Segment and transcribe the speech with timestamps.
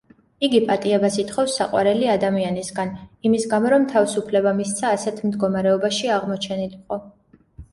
[0.45, 2.91] იგი პატიებას ითხოვს საყვარელი ადამიანისგან,
[3.31, 7.01] იმის გამო, რომ თავს უფლება მისცა, ასეთ მდგომარეობაში აღმოჩენილიყო.